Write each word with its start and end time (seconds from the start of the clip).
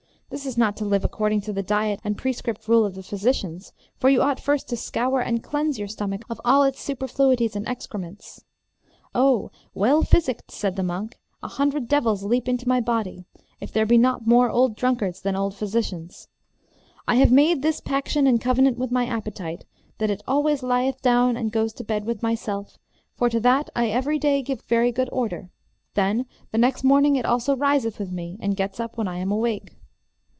This 0.33 0.45
is 0.45 0.57
not 0.57 0.77
to 0.77 0.85
live 0.85 1.03
according 1.03 1.41
to 1.41 1.51
the 1.51 1.61
diet 1.61 1.99
and 2.05 2.17
prescript 2.17 2.65
rule 2.69 2.85
of 2.85 2.95
the 2.95 3.03
physicians, 3.03 3.73
for 3.97 4.09
you 4.09 4.21
ought 4.21 4.39
first 4.39 4.69
to 4.69 4.77
scour 4.77 5.19
and 5.19 5.43
cleanse 5.43 5.77
your 5.77 5.89
stomach 5.89 6.21
of 6.29 6.39
all 6.45 6.63
its 6.63 6.79
superfluities 6.79 7.53
and 7.53 7.67
excrements. 7.67 8.41
Oh, 9.13 9.51
well 9.73 10.03
physicked, 10.03 10.49
said 10.49 10.77
the 10.77 10.83
monk; 10.83 11.17
a 11.43 11.49
hundred 11.49 11.89
devils 11.89 12.23
leap 12.23 12.47
into 12.47 12.65
my 12.65 12.79
body, 12.79 13.25
if 13.59 13.73
there 13.73 13.85
be 13.85 13.97
not 13.97 14.25
more 14.25 14.49
old 14.49 14.77
drunkards 14.77 15.19
than 15.19 15.35
old 15.35 15.53
physicians! 15.53 16.29
I 17.09 17.15
have 17.15 17.33
made 17.33 17.61
this 17.61 17.81
paction 17.81 18.25
and 18.25 18.39
covenant 18.39 18.77
with 18.77 18.89
my 18.89 19.05
appetite, 19.07 19.65
that 19.97 20.09
it 20.09 20.23
always 20.25 20.63
lieth 20.63 21.01
down 21.01 21.35
and 21.35 21.51
goes 21.51 21.73
to 21.73 21.83
bed 21.83 22.05
with 22.05 22.23
myself, 22.23 22.77
for 23.17 23.27
to 23.27 23.41
that 23.41 23.69
I 23.75 23.89
every 23.89 24.17
day 24.17 24.41
give 24.43 24.61
very 24.61 24.93
good 24.93 25.09
order; 25.11 25.49
then 25.95 26.25
the 26.53 26.57
next 26.57 26.85
morning 26.85 27.17
it 27.17 27.25
also 27.25 27.53
riseth 27.53 27.99
with 27.99 28.13
me 28.13 28.37
and 28.39 28.55
gets 28.55 28.79
up 28.79 28.97
when 28.97 29.09
I 29.09 29.17
am 29.17 29.33
awake. 29.33 29.75